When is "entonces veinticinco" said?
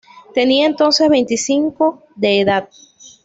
0.65-2.07